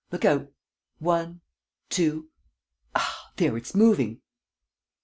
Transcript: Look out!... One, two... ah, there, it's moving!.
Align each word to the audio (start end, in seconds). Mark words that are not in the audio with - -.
Look 0.11 0.25
out!... 0.25 0.51
One, 0.97 1.41
two... 1.91 2.29
ah, 2.95 3.31
there, 3.35 3.55
it's 3.55 3.75
moving!. 3.75 4.21